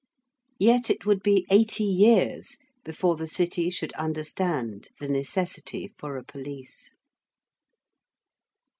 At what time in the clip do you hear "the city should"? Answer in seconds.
3.15-3.93